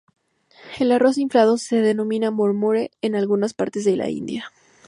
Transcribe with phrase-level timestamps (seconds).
[0.79, 4.51] El arroz inflado se denomina "mur-mure" en algunas partes de la India.